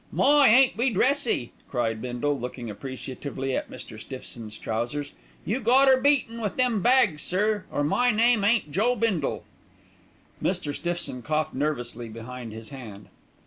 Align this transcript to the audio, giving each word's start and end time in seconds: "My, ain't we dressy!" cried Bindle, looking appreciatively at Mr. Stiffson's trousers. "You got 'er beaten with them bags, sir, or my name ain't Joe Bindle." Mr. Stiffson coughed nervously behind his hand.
"My, 0.11 0.47
ain't 0.47 0.75
we 0.77 0.89
dressy!" 0.89 1.51
cried 1.69 2.01
Bindle, 2.01 2.39
looking 2.39 2.71
appreciatively 2.71 3.55
at 3.55 3.69
Mr. 3.69 3.99
Stiffson's 3.99 4.57
trousers. 4.57 5.11
"You 5.45 5.59
got 5.59 5.87
'er 5.87 6.01
beaten 6.01 6.41
with 6.41 6.55
them 6.55 6.81
bags, 6.81 7.21
sir, 7.21 7.65
or 7.71 7.83
my 7.83 8.09
name 8.09 8.43
ain't 8.43 8.71
Joe 8.71 8.95
Bindle." 8.95 9.43
Mr. 10.41 10.73
Stiffson 10.73 11.21
coughed 11.21 11.53
nervously 11.53 12.09
behind 12.09 12.51
his 12.51 12.69
hand. 12.69 13.09